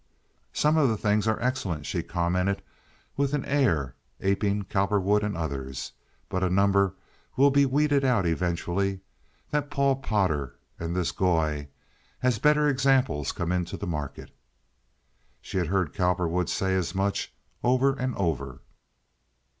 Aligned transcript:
"Some 0.51 0.77
of 0.77 0.89
the 0.89 0.97
things 0.97 1.27
are 1.27 1.39
excellent," 1.39 1.85
she 1.85 2.01
commented, 2.01 2.63
with 3.15 3.35
an 3.35 3.45
air, 3.45 3.93
aping 4.19 4.63
Cowperwood 4.63 5.21
and 5.23 5.37
others, 5.37 5.91
"but 6.27 6.41
a 6.43 6.49
number 6.49 6.95
will 7.37 7.51
be 7.51 7.67
weeded 7.67 8.03
out 8.03 8.25
eventually—that 8.25 9.69
Paul 9.69 9.97
Potter 9.97 10.55
and 10.79 10.95
this 10.95 11.11
Goy—as 11.11 12.39
better 12.39 12.67
examples 12.67 13.31
come 13.31 13.51
into 13.51 13.77
the 13.77 13.85
market." 13.85 14.31
She 15.39 15.59
had 15.59 15.67
heard 15.67 15.93
Cowperwood 15.93 16.49
say 16.49 16.75
as 16.75 16.95
much, 16.95 17.31
over 17.63 17.93
and 17.93 18.15
over. 18.15 18.61